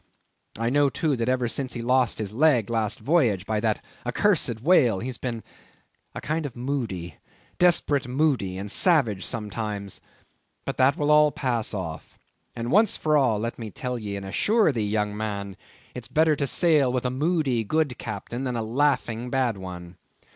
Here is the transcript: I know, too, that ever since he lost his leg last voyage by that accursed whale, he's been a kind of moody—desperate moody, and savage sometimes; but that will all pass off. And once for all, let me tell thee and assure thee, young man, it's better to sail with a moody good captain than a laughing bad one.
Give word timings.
I 0.57 0.71
know, 0.71 0.89
too, 0.89 1.15
that 1.17 1.29
ever 1.29 1.47
since 1.47 1.73
he 1.73 1.83
lost 1.83 2.17
his 2.17 2.33
leg 2.33 2.71
last 2.71 2.99
voyage 3.01 3.45
by 3.45 3.59
that 3.59 3.85
accursed 4.03 4.59
whale, 4.59 4.97
he's 4.97 5.19
been 5.19 5.43
a 6.15 6.21
kind 6.21 6.47
of 6.47 6.55
moody—desperate 6.55 8.07
moody, 8.07 8.57
and 8.57 8.71
savage 8.71 9.23
sometimes; 9.23 10.01
but 10.65 10.77
that 10.77 10.97
will 10.97 11.11
all 11.11 11.31
pass 11.31 11.71
off. 11.75 12.17
And 12.55 12.71
once 12.71 12.97
for 12.97 13.15
all, 13.15 13.37
let 13.37 13.59
me 13.59 13.69
tell 13.69 13.97
thee 13.97 14.15
and 14.15 14.25
assure 14.25 14.71
thee, 14.71 14.87
young 14.87 15.15
man, 15.15 15.55
it's 15.93 16.07
better 16.07 16.35
to 16.35 16.47
sail 16.47 16.91
with 16.91 17.05
a 17.05 17.11
moody 17.11 17.63
good 17.63 17.99
captain 17.99 18.43
than 18.43 18.55
a 18.55 18.63
laughing 18.63 19.29
bad 19.29 19.55
one. 19.55 19.97